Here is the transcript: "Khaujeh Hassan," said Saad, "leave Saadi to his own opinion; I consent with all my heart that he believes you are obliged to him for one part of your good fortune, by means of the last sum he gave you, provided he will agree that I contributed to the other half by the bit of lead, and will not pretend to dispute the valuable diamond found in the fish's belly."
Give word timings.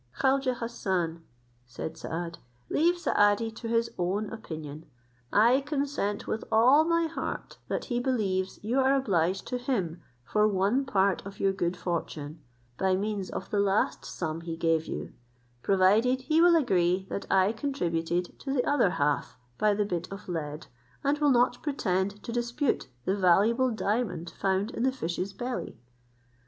"Khaujeh 0.21 0.55
Hassan," 0.55 1.21
said 1.67 1.95
Saad, 1.95 2.39
"leave 2.71 2.97
Saadi 2.97 3.51
to 3.51 3.67
his 3.67 3.91
own 3.99 4.33
opinion; 4.33 4.87
I 5.31 5.61
consent 5.63 6.25
with 6.25 6.43
all 6.51 6.83
my 6.85 7.05
heart 7.05 7.59
that 7.67 7.85
he 7.85 7.99
believes 7.99 8.57
you 8.63 8.79
are 8.79 8.95
obliged 8.95 9.45
to 9.49 9.59
him 9.59 10.01
for 10.25 10.47
one 10.47 10.85
part 10.87 11.23
of 11.23 11.39
your 11.39 11.53
good 11.53 11.77
fortune, 11.77 12.41
by 12.79 12.95
means 12.95 13.29
of 13.29 13.51
the 13.51 13.59
last 13.59 14.03
sum 14.03 14.41
he 14.41 14.57
gave 14.57 14.87
you, 14.87 15.13
provided 15.61 16.21
he 16.21 16.41
will 16.41 16.55
agree 16.55 17.05
that 17.11 17.27
I 17.29 17.51
contributed 17.53 18.39
to 18.39 18.51
the 18.53 18.65
other 18.67 18.89
half 18.97 19.37
by 19.59 19.75
the 19.75 19.85
bit 19.85 20.11
of 20.11 20.27
lead, 20.27 20.65
and 21.03 21.19
will 21.19 21.29
not 21.29 21.61
pretend 21.61 22.23
to 22.23 22.31
dispute 22.31 22.87
the 23.05 23.15
valuable 23.15 23.69
diamond 23.69 24.31
found 24.31 24.71
in 24.71 24.81
the 24.81 24.91
fish's 24.91 25.31
belly." 25.31 25.77